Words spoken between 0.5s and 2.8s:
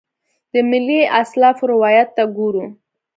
د ملي اسلافو روایت ته ګورو.